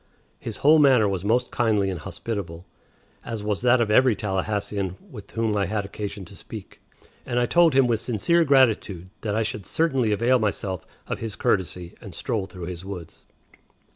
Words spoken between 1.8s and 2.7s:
and hospitable,